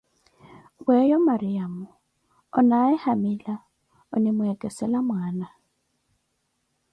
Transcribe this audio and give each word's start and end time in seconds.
Weyo 0.85 1.17
Maryamo, 1.27 1.87
onaaye 2.57 2.95
hamila, 3.05 3.55
onimweekesela 4.13 4.97
mwana. 5.07 5.47